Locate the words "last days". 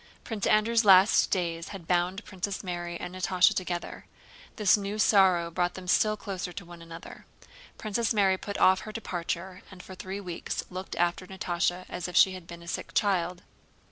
0.83-1.67